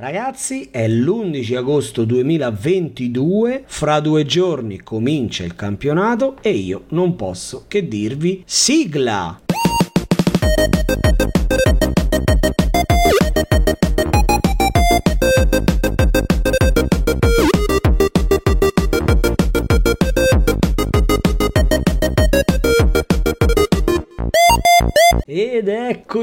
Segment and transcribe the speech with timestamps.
[0.00, 7.64] Ragazzi, è l'11 agosto 2022, fra due giorni comincia il campionato e io non posso
[7.66, 9.40] che dirvi sigla!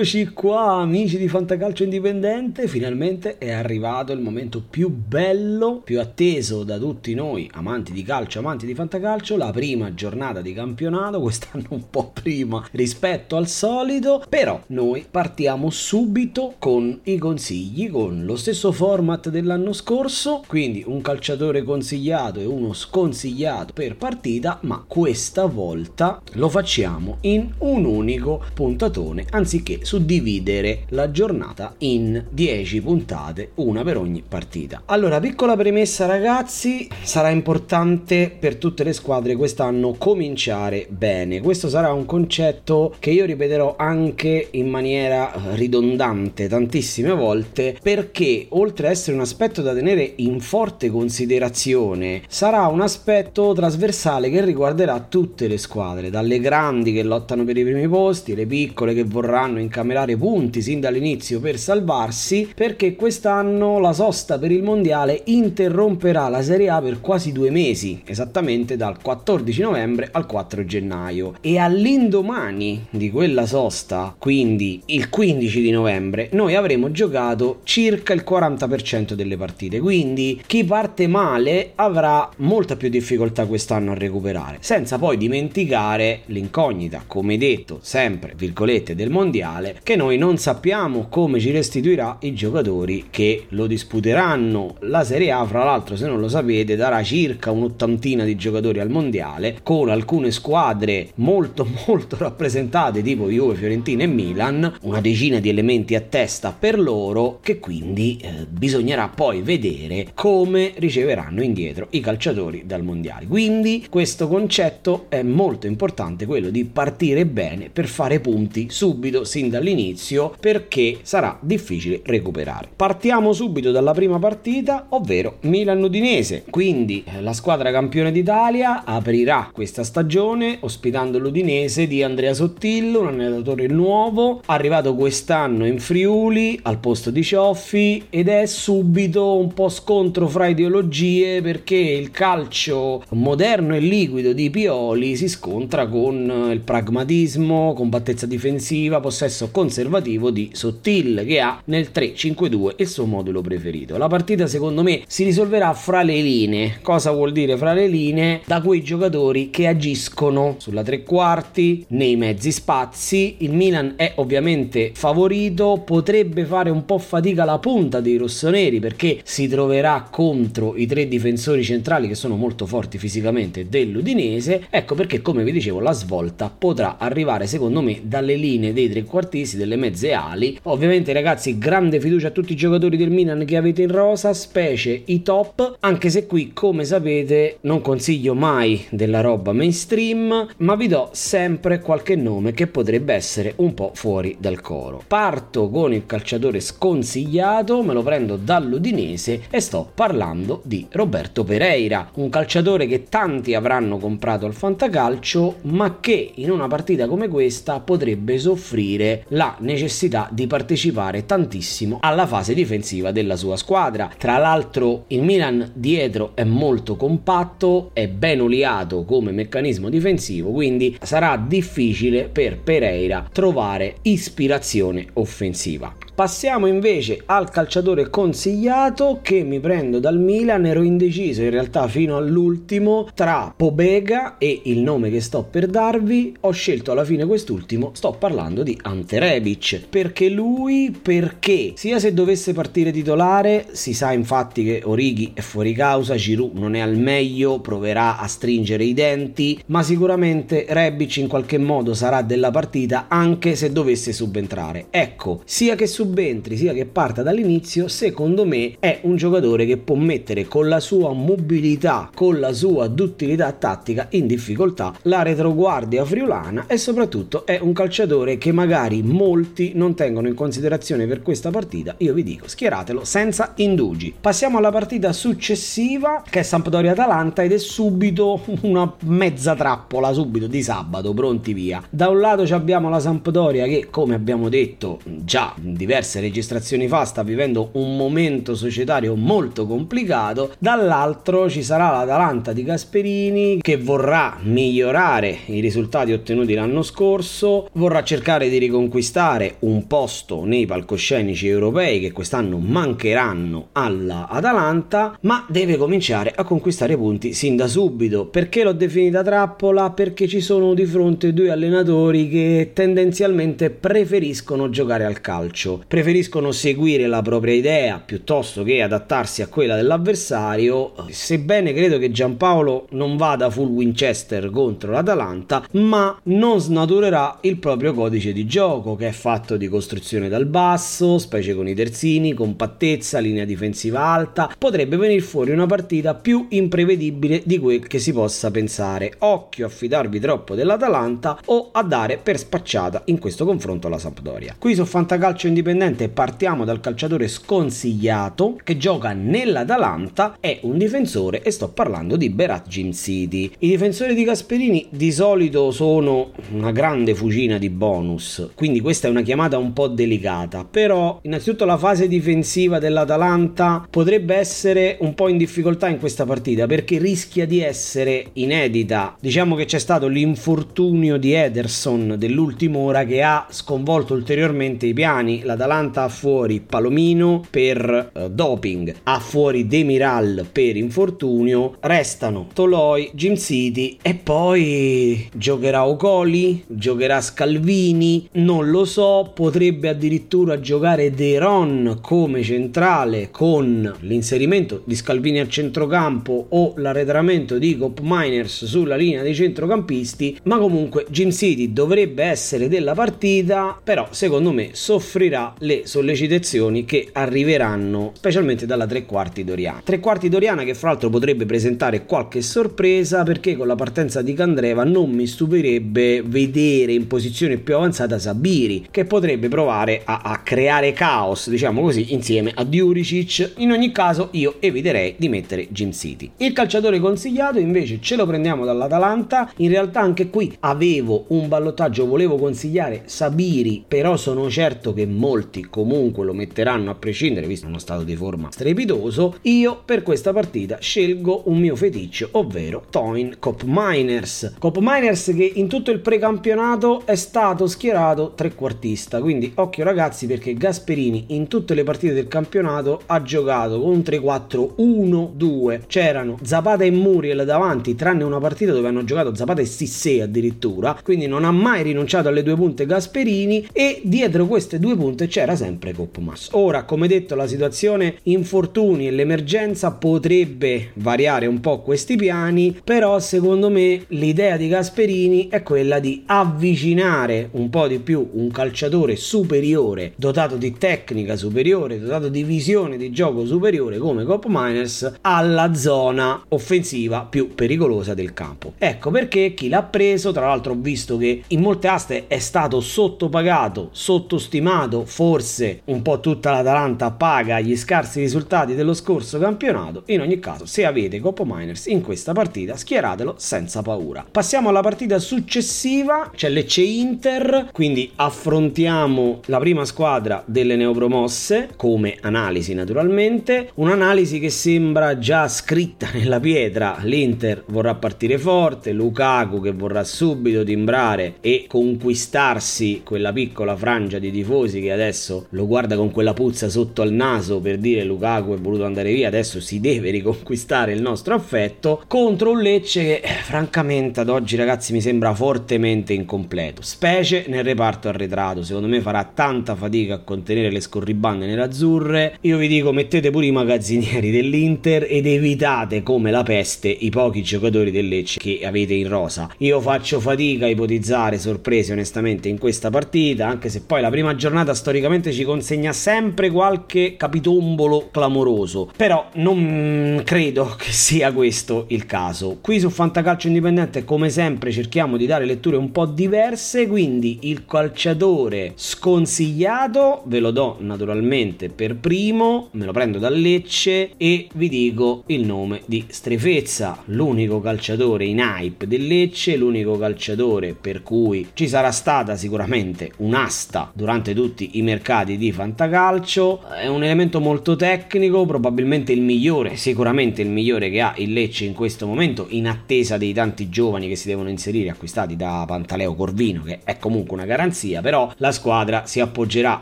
[0.05, 2.67] Eccoci qua, amici di Fantacalcio Indipendente.
[2.67, 8.37] Finalmente è arrivato il momento più bello, più atteso da tutti noi, amanti di calcio,
[8.37, 9.35] amanti di Fantacalcio.
[9.35, 14.23] La prima giornata di campionato, quest'anno un po' prima rispetto al solito.
[14.29, 20.43] Però noi partiamo subito con i consigli, con lo stesso format dell'anno scorso.
[20.45, 27.51] Quindi un calciatore consigliato e uno sconsigliato per partita, ma questa volta lo facciamo in
[27.57, 34.81] un unico puntatore maratone anziché suddividere la giornata in 10 puntate, una per ogni partita.
[34.87, 41.39] Allora, piccola premessa ragazzi, sarà importante per tutte le squadre quest'anno cominciare bene.
[41.39, 48.87] Questo sarà un concetto che io ripeterò anche in maniera ridondante tantissime volte perché oltre
[48.87, 54.99] ad essere un aspetto da tenere in forte considerazione, sarà un aspetto trasversale che riguarderà
[55.07, 59.59] tutte le squadre, dalle grandi che lottano per i primi posti, le piccole che vorranno
[59.85, 66.41] incamerare punti sin dall'inizio per salvarsi perché quest'anno la sosta per il mondiale interromperà la
[66.41, 71.35] Serie A per quasi due mesi, esattamente dal 14 novembre al 4 gennaio.
[71.41, 78.23] E all'indomani di quella sosta, quindi il 15 di novembre, noi avremo giocato circa il
[78.27, 84.97] 40% delle partite, quindi chi parte male avrà molta più difficoltà quest'anno a recuperare, senza
[84.97, 91.51] poi dimenticare l'incognita, come detto, sempre virgolette del mondiale che noi non sappiamo come ci
[91.51, 94.75] restituirà i giocatori che lo disputeranno.
[94.81, 98.89] La Serie A, fra l'altro, se non lo sapete, darà circa un'ottantina di giocatori al
[98.89, 105.49] mondiale con alcune squadre molto molto rappresentate tipo Juve, Fiorentina e Milan, una decina di
[105.49, 111.99] elementi a testa per loro che quindi eh, bisognerà poi vedere come riceveranno indietro i
[111.99, 113.27] calciatori dal mondiale.
[113.27, 119.49] Quindi questo concetto è molto importante, quello di partire bene per fare punti subito, sin
[119.55, 122.69] dall'inizio, perché sarà difficile recuperare.
[122.75, 126.43] Partiamo subito dalla prima partita, ovvero Milan-Udinese.
[126.49, 133.07] Quindi eh, la squadra campione d'Italia aprirà questa stagione ospitando l'Udinese di Andrea Sottillo, un
[133.07, 139.69] allenatore nuovo, arrivato quest'anno in Friuli al posto di Cioffi ed è subito un po'
[139.69, 146.59] scontro fra ideologie perché il calcio moderno e liquido di Pioli si scontra con il
[146.59, 148.99] pragmatismo, combattezza difensiva difensiva,
[149.45, 153.97] possesso conservativo di Sottil che ha nel 3-5-2 il suo modulo preferito.
[153.97, 156.79] La partita secondo me si risolverà fra le linee.
[156.81, 158.41] Cosa vuol dire fra le linee?
[158.45, 163.35] Da quei giocatori che agiscono sulla tre quarti, nei mezzi spazi.
[163.39, 169.19] Il Milan è ovviamente favorito, potrebbe fare un po' fatica la punta dei rossoneri perché
[169.23, 174.67] si troverà contro i tre difensori centrali che sono molto forti fisicamente dell'Udinese.
[174.69, 178.89] Ecco perché come vi dicevo la svolta potrà arrivare secondo me dalle linee dei
[179.35, 180.57] trequartisti, delle mezze ali.
[180.63, 185.01] Ovviamente ragazzi grande fiducia a tutti i giocatori del Milan che avete in rosa, specie
[185.05, 190.87] i top, anche se qui come sapete non consiglio mai della roba mainstream, ma vi
[190.87, 195.03] do sempre qualche nome che potrebbe essere un po' fuori dal coro.
[195.05, 202.09] Parto con il calciatore sconsigliato, me lo prendo dall'Udinese e sto parlando di Roberto Pereira,
[202.15, 207.79] un calciatore che tanti avranno comprato al fantacalcio, ma che in una partita come questa
[207.79, 214.11] potrebbe soffrire la necessità di partecipare tantissimo alla fase difensiva della sua squadra.
[214.17, 220.97] Tra l'altro il Milan dietro è molto compatto, è ben oliato come meccanismo difensivo, quindi
[221.01, 226.04] sarà difficile per Pereira trovare ispirazione offensiva.
[226.15, 232.15] Passiamo invece al calciatore consigliato che mi prendo dal Milan, ero indeciso in realtà fino
[232.15, 237.91] all'ultimo tra Pobega e il nome che sto per darvi, ho scelto alla fine quest'ultimo,
[237.95, 244.13] sto parlando di Ante Rebic, perché lui, perché sia se dovesse partire titolare, si sa
[244.13, 248.93] infatti che Orighi è fuori causa, Giroud non è al meglio, proverà a stringere i
[248.93, 254.85] denti, ma sicuramente Rebic in qualche modo sarà della partita anche se dovesse subentrare.
[254.91, 259.77] Ecco, sia che subentrare subentri sia che parta dall'inizio, secondo me è un giocatore che
[259.77, 266.05] può mettere con la sua mobilità, con la sua duttilità tattica in difficoltà la retroguardia
[266.05, 271.49] friulana e soprattutto è un calciatore che magari molti non tengono in considerazione per questa
[271.49, 271.95] partita.
[271.99, 274.13] Io vi dico, schieratelo senza indugi.
[274.19, 280.61] Passiamo alla partita successiva che è Sampdoria-Atalanta ed è subito una mezza trappola subito di
[280.61, 281.81] sabato, pronti via.
[281.89, 285.53] Da un lato abbiamo la Sampdoria che, come abbiamo detto già
[285.95, 292.63] diverse registrazioni fa, sta vivendo un momento societario molto complicato, dall'altro ci sarà l'Atalanta di
[292.63, 300.43] Gasperini che vorrà migliorare i risultati ottenuti l'anno scorso, vorrà cercare di riconquistare un posto
[300.43, 307.55] nei palcoscenici europei che quest'anno mancheranno alla Atalanta, ma deve cominciare a conquistare punti sin
[307.55, 308.25] da subito.
[308.25, 309.91] Perché l'ho definita trappola?
[309.91, 317.05] Perché ci sono di fronte due allenatori che tendenzialmente preferiscono giocare al calcio, preferiscono seguire
[317.07, 323.49] la propria idea piuttosto che adattarsi a quella dell'avversario, sebbene credo che Giampaolo non vada
[323.49, 329.57] full Winchester contro l'Atalanta, ma non snaturerà il proprio codice di gioco che è fatto
[329.57, 335.51] di costruzione dal basso, specie con i terzini, compattezza, linea difensiva alta, potrebbe venire fuori
[335.51, 339.13] una partita più imprevedibile di quel che si possa pensare.
[339.19, 344.55] Occhio a fidarvi troppo dell'Atalanta o a dare per spacciata in questo confronto la Sampdoria.
[344.57, 345.74] Qui su Fantacalcio Indipendente
[346.09, 352.67] partiamo dal calciatore sconsigliato che gioca nell'Atalanta, è un difensore e sto parlando di Berat
[352.67, 353.51] Jim City.
[353.59, 359.11] I difensori di Gasperini di solito sono una grande fucina di bonus, quindi questa è
[359.11, 365.27] una chiamata un po' delicata, però innanzitutto la fase difensiva dell'Atalanta potrebbe essere un po'
[365.27, 369.15] in difficoltà in questa partita perché rischia di essere inedita.
[369.19, 375.43] Diciamo che c'è stato l'infortunio di Ederson dell'ultima ora che ha sconvolto ulteriormente i piani.
[375.65, 383.35] L'Atalanta ha fuori Palomino per uh, doping, ha fuori Demiral per infortunio, restano Toloi, Jim
[383.35, 391.97] City e poi giocherà Ocoli, giocherà Scalvini, non lo so, potrebbe addirittura giocare De Ron
[391.99, 399.23] come centrale con l'inserimento di Scalvini a centrocampo o l'arretramento di Cop Miners sulla linea
[399.23, 405.85] dei centrocampisti, ma comunque Jim City dovrebbe essere della partita, però secondo me soffrirà le
[405.85, 409.81] sollecitazioni che arriveranno specialmente dalla tre quarti Doriana.
[409.83, 414.33] Tre quarti Doriana che fra l'altro potrebbe presentare qualche sorpresa perché con la partenza di
[414.33, 420.39] Candreva non mi stupirebbe vedere in posizione più avanzata Sabiri che potrebbe provare a, a
[420.39, 423.53] creare caos, diciamo così, insieme a Diuricic.
[423.57, 426.31] In ogni caso io eviterei di mettere Jim City.
[426.37, 432.05] Il calciatore consigliato invece ce lo prendiamo dall'Atalanta, in realtà anche qui avevo un ballottaggio,
[432.05, 435.34] volevo consigliare Sabiri, però sono certo che molti
[435.69, 439.35] comunque lo metteranno a prescindere visto uno stato di forma strepitoso.
[439.43, 444.55] Io per questa partita scelgo un mio feticcio, ovvero Toin Cop Miners.
[444.59, 450.53] Cop Miners che in tutto il precampionato è stato schierato trequartista, quindi occhio ragazzi perché
[450.53, 455.81] Gasperini in tutte le partite del campionato ha giocato con un 3-4-1-2.
[455.87, 460.97] C'erano Zapata e Muriel davanti, tranne una partita dove hanno giocato Zapata e Sissé addirittura,
[461.03, 465.55] quindi non ha mai rinunciato alle due punte Gasperini e dietro queste due punte c'era
[465.55, 466.49] sempre Copmas.
[466.51, 473.19] Ora, come detto, la situazione infortuni e l'emergenza potrebbe variare un po' questi piani, però
[473.19, 479.15] secondo me l'idea di Gasperini è quella di avvicinare un po' di più un calciatore
[479.15, 485.73] superiore, dotato di tecnica superiore, dotato di visione di gioco superiore come Cop Miners alla
[485.73, 488.73] zona offensiva più pericolosa del campo.
[488.77, 492.79] Ecco perché chi l'ha preso, tra l'altro ho visto che in molte aste è stato
[492.79, 500.03] sottopagato, sottostimato, forse un po' tutta l'Atalanta paga gli scarsi risultati dello scorso campionato.
[500.07, 504.25] In ogni caso, se avete Cop Miners in questa partita, schieratelo senza paura.
[504.29, 512.17] Passiamo alla partita successiva, c'è Lecce Inter, quindi affrontiamo la prima squadra delle neopromosse come
[512.19, 519.71] analisi naturalmente, un'analisi che sembra già scritta nella pietra, l'Inter vorrà partire forte, Lukaku che
[519.71, 525.03] vorrà subito timbrare e conquistarsi quella piccola frangia di tifosi che adesso
[525.49, 529.27] lo guarda con quella puzza sotto al naso per dire Lukaku è voluto andare via,
[529.27, 534.55] adesso si deve riconquistare il nostro affetto contro un Lecce che eh, francamente ad oggi
[534.55, 540.19] ragazzi mi sembra fortemente incompleto, specie nel reparto arretrato, secondo me farà tanta fatica a
[540.19, 542.37] contenere le scorribande nerazzurre.
[542.41, 547.43] Io vi dico mettete pure i magazzinieri dell'Inter ed evitate come la peste i pochi
[547.43, 549.49] giocatori del Lecce che avete in rosa.
[549.59, 554.35] Io faccio fatica a ipotizzare sorprese onestamente in questa partita, anche se poi la prima
[554.35, 561.83] giornata storicamente storicamente ci consegna sempre qualche capitombolo clamoroso, però non credo che sia questo
[561.89, 562.59] il caso.
[562.61, 567.65] Qui su Fantacalcio Indipendente, come sempre, cerchiamo di dare letture un po' diverse, quindi il
[567.65, 574.69] calciatore sconsigliato ve lo do naturalmente per primo, me lo prendo da Lecce e vi
[574.69, 581.49] dico il nome di Strefezza, l'unico calciatore in hype del Lecce, l'unico calciatore per cui
[581.53, 587.75] ci sarà stata sicuramente un'asta durante tutti i mercati di fantacalcio, è un elemento molto
[587.75, 592.67] tecnico, probabilmente il migliore, sicuramente il migliore che ha il Lecce in questo momento in
[592.67, 597.35] attesa dei tanti giovani che si devono inserire acquistati da Pantaleo Corvino che è comunque
[597.35, 599.81] una garanzia, però la squadra si appoggerà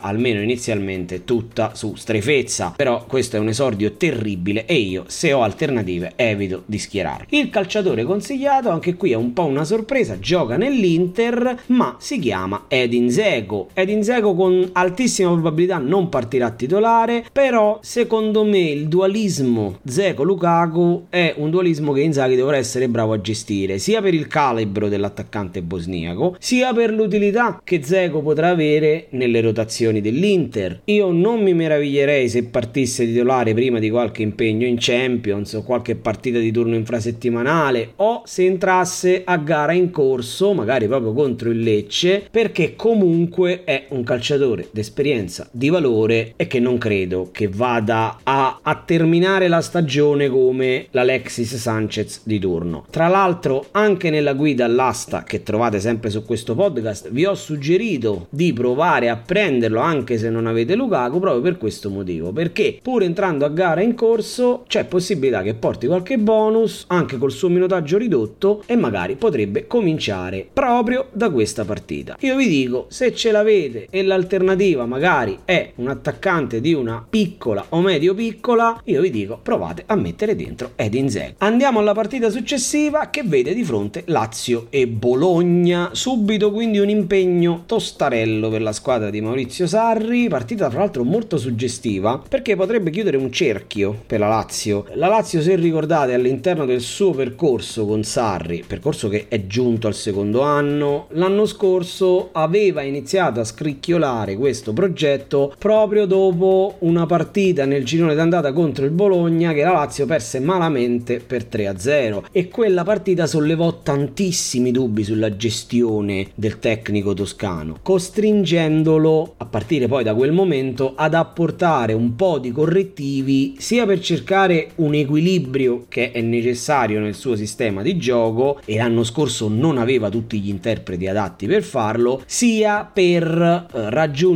[0.00, 5.42] almeno inizialmente tutta su Strefezza, però questo è un esordio terribile e io se ho
[5.42, 7.26] alternative evito di schierare.
[7.28, 12.64] Il calciatore consigliato anche qui è un po' una sorpresa, gioca nell'Inter ma si chiama
[12.68, 13.68] Edin Zego.
[13.74, 21.34] Edin Zego con altissima probabilità non partirà titolare, però secondo me il dualismo Zeko-Lukaku è
[21.36, 26.36] un dualismo che Inzaghi dovrà essere bravo a gestire, sia per il calibro dell'attaccante bosniaco,
[26.38, 30.82] sia per l'utilità che Zeko potrà avere nelle rotazioni dell'Inter.
[30.84, 35.96] Io non mi meraviglierei se partisse titolare prima di qualche impegno in Champions o qualche
[35.96, 41.58] partita di turno infrasettimanale o se entrasse a gara in corso, magari proprio contro il
[41.58, 48.18] Lecce, perché comunque è un calciatore d'esperienza, di valore e che non credo che vada
[48.22, 52.84] a, a terminare la stagione come l'Alexis Sanchez di turno.
[52.90, 58.26] Tra l'altro, anche nella guida all'asta che trovate sempre su questo podcast, vi ho suggerito
[58.28, 63.02] di provare a prenderlo anche se non avete Lukaku proprio per questo motivo, perché pur
[63.02, 67.96] entrando a gara in corso c'è possibilità che porti qualche bonus anche col suo minutaggio
[67.96, 72.16] ridotto e magari potrebbe cominciare proprio da questa partita.
[72.20, 77.66] Io vi dico, se ce l'avete e l'alternativa magari è un attaccante di una piccola
[77.68, 81.34] o medio piccola, io vi dico provate a mettere dentro Edin Zek.
[81.38, 85.90] Andiamo alla partita successiva che vede di fronte Lazio e Bologna.
[85.92, 91.36] Subito quindi un impegno tostarello per la squadra di Maurizio Sarri, partita tra l'altro molto
[91.36, 94.86] suggestiva perché potrebbe chiudere un cerchio per la Lazio.
[94.94, 99.94] La Lazio se ricordate all'interno del suo percorso con Sarri, percorso che è giunto al
[99.94, 107.84] secondo anno, l'anno scorso aveva iniziato a scricchiolare questo progetto proprio dopo una partita nel
[107.84, 113.26] girone d'andata contro il Bologna che la Lazio perse malamente per 3-0 e quella partita
[113.26, 120.92] sollevò tantissimi dubbi sulla gestione del tecnico toscano, costringendolo a partire poi da quel momento
[120.96, 127.14] ad apportare un po' di correttivi sia per cercare un equilibrio che è necessario nel
[127.14, 132.22] suo sistema di gioco e l'anno scorso non aveva tutti gli interpreti adatti per farlo,
[132.26, 133.90] sia per eh,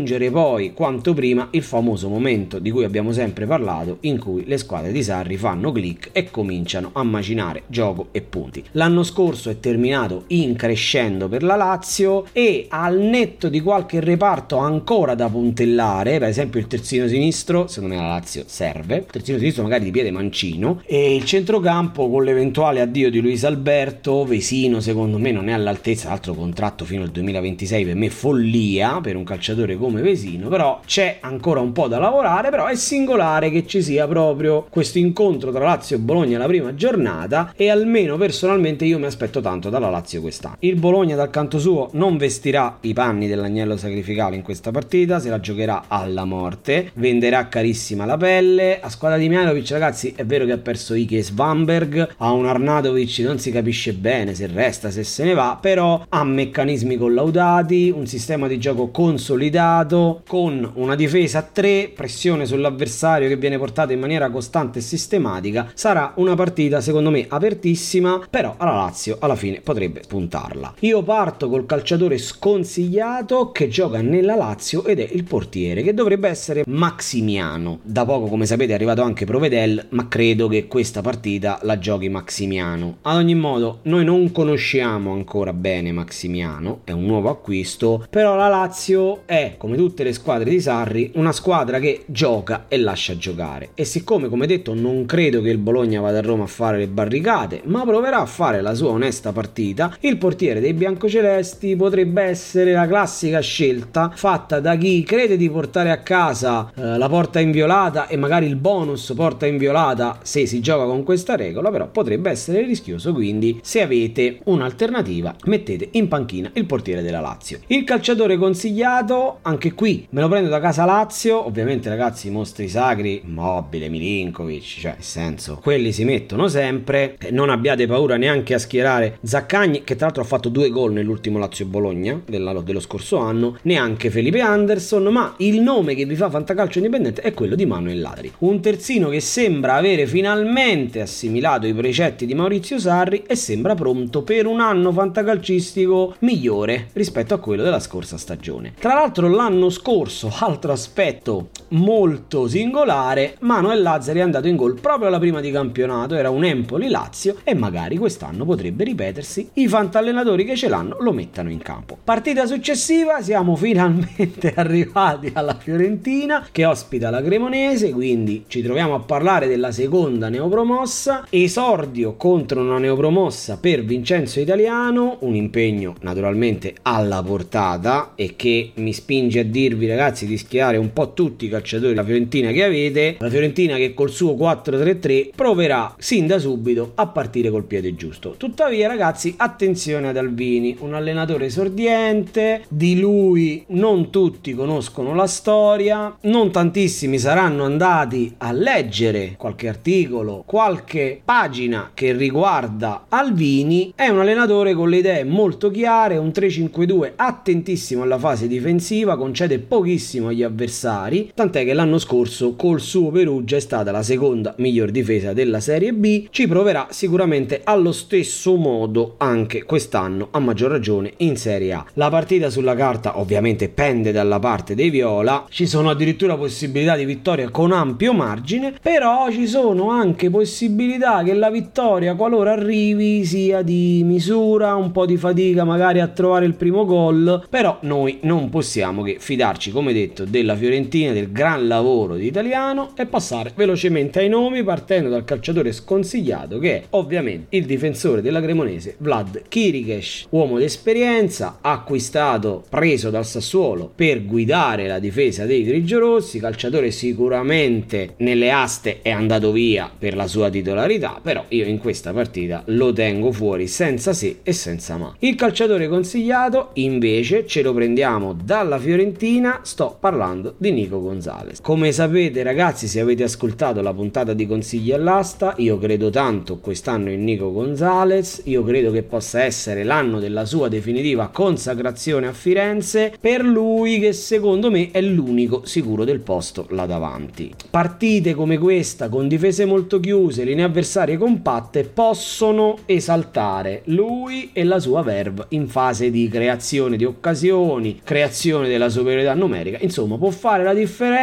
[0.08, 4.56] raggiungere poi quanto prima il famoso momento di cui abbiamo sempre parlato in cui le
[4.56, 8.64] squadre di Sarri fanno click e cominciano a macinare gioco e punti.
[8.72, 14.56] L'anno scorso è terminato in crescendo per la Lazio e al netto di qualche reparto
[14.56, 19.38] ancora da puntellare, per esempio il terzino sinistro, secondo me la Lazio serve, il terzino
[19.38, 24.80] sinistro magari di piede mancino e il centrocampo con l'eventuale addio di Luis Alberto, Vesino
[24.80, 29.24] secondo me non è all'altezza, altro contratto fino al 2026 per me follia per un
[29.24, 33.82] calciatore come Vesino, però c'è ancora un po' da lavorare, però è singolare che ci
[33.82, 38.98] sia proprio questo incontro tra Lazio e Bologna la prima giornata e almeno personalmente io
[38.98, 40.56] mi aspetto tanto dalla Lazio quest'anno.
[40.60, 45.28] Il Bologna dal canto suo non vestirà i panni dell'agnello sacrificale in questa partita, se
[45.28, 50.44] la giocherà alla morte, venderà carissima la pelle, a squadra di Mihailovic ragazzi è vero
[50.44, 54.90] che ha perso Ike e Svamberg, ha un Arnatovic non si capisce bene se resta,
[54.90, 59.87] se se ne va, però ha meccanismi collaudati, un sistema di gioco consolidato,
[60.26, 65.70] con una difesa a 3, pressione sull'avversario che viene portata in maniera costante e sistematica,
[65.74, 70.74] sarà una partita secondo me apertissima, però alla Lazio alla fine potrebbe spuntarla.
[70.80, 76.28] Io parto col calciatore sconsigliato che gioca nella Lazio ed è il portiere che dovrebbe
[76.28, 77.80] essere Maximiano.
[77.82, 82.08] Da poco come sapete è arrivato anche Provedel, ma credo che questa partita la giochi
[82.08, 82.98] Maximiano.
[83.02, 88.48] Ad ogni modo, noi non conosciamo ancora bene Maximiano, è un nuovo acquisto, però la
[88.48, 93.68] Lazio è, come tutte le squadre di Sarri, una squadra che gioca e lascia giocare.
[93.74, 96.88] E siccome, come detto, non credo che il Bologna vada a Roma a fare le
[96.88, 102.72] barricate, ma proverà a fare la sua onesta partita, il portiere dei biancocelesti potrebbe essere
[102.72, 108.08] la classica scelta fatta da chi crede di portare a casa eh, la porta inviolata
[108.08, 112.62] e magari il bonus porta inviolata se si gioca con questa regola, però potrebbe essere
[112.62, 117.60] rischioso, quindi se avete un'alternativa mettete in panchina il portiere della Lazio.
[117.68, 120.06] Il calciatore consigliato, anche anche qui.
[120.10, 125.02] Me lo prendo da casa Lazio, ovviamente ragazzi i mostri sacri, Mobile, Milinkovic, cioè nel
[125.02, 130.22] senso, quelli si mettono sempre, non abbiate paura neanche a schierare Zaccagni, che tra l'altro
[130.22, 135.94] ha fatto due gol nell'ultimo Lazio-Bologna dello scorso anno, neanche Felipe Anderson, ma il nome
[135.94, 140.06] che vi fa fantacalcio indipendente è quello di Manuel Ladri, un terzino che sembra avere
[140.06, 146.88] finalmente assimilato i precetti di Maurizio Sarri e sembra pronto per un anno fantacalcistico migliore
[146.92, 148.72] rispetto a quello della scorsa stagione.
[148.78, 155.08] Tra l'altro l'anno scorso, altro aspetto molto singolare, Manuel Lazzari è andato in gol proprio
[155.08, 160.56] alla prima di campionato, era un Empoli-Lazio e magari quest'anno potrebbe ripetersi, i fantallenatori che
[160.56, 161.98] ce l'hanno lo mettano in campo.
[162.02, 169.00] Partita successiva, siamo finalmente arrivati alla Fiorentina che ospita la Cremonese, quindi ci troviamo a
[169.00, 177.22] parlare della seconda neopromossa, esordio contro una neopromossa per Vincenzo Italiano, un impegno naturalmente alla
[177.22, 181.90] portata e che mi spinge a dirvi ragazzi di schiare un po' tutti i calciatori
[181.90, 187.06] della Fiorentina che avete, la Fiorentina che col suo 4-3-3 proverà sin da subito a
[187.06, 188.34] partire col piede giusto.
[188.36, 196.16] Tuttavia ragazzi attenzione ad Alvini, un allenatore esordiente, di lui non tutti conoscono la storia,
[196.22, 204.20] non tantissimi saranno andati a leggere qualche articolo, qualche pagina che riguarda Alvini, è un
[204.20, 210.42] allenatore con le idee molto chiare, un 3-5-2 attentissimo alla fase difensiva, concede pochissimo agli
[210.42, 215.60] avversari, tant'è che l'anno scorso col suo Perugia è stata la seconda miglior difesa della
[215.60, 221.72] Serie B, ci proverà sicuramente allo stesso modo anche quest'anno, a maggior ragione in Serie
[221.72, 221.84] A.
[221.94, 227.06] La partita sulla carta ovviamente pende dalla parte dei Viola, ci sono addirittura possibilità di
[227.06, 233.62] vittoria con ampio margine, però ci sono anche possibilità che la vittoria qualora arrivi sia
[233.62, 238.50] di misura, un po' di fatica magari a trovare il primo gol, però noi non
[238.50, 244.18] possiamo che fidarci come detto della Fiorentina, del gran lavoro di Italiano e passare velocemente
[244.18, 250.26] ai nomi partendo dal calciatore sconsigliato che è ovviamente il difensore della Cremonese Vlad Kirikesh,
[250.30, 258.50] uomo d'esperienza, acquistato, preso dal Sassuolo per guidare la difesa dei grigiorossi, calciatore sicuramente nelle
[258.50, 263.30] aste è andato via per la sua titolarità, però io in questa partita lo tengo
[263.30, 265.14] fuori senza se e senza ma.
[265.20, 271.27] Il calciatore consigliato invece ce lo prendiamo dalla Fiorentina, sto parlando di Nico Gonzalez.
[271.60, 277.10] Come sapete ragazzi se avete ascoltato la puntata di consigli all'asta, io credo tanto quest'anno
[277.10, 283.12] in Nico Gonzalez, io credo che possa essere l'anno della sua definitiva consacrazione a Firenze,
[283.20, 287.52] per lui che secondo me è l'unico sicuro del posto là davanti.
[287.68, 294.78] Partite come questa con difese molto chiuse, linee avversarie compatte possono esaltare lui e la
[294.78, 300.62] sua verve in fase di creazione di occasioni, creazione della superiorità numerica, insomma può fare
[300.62, 301.16] la differenza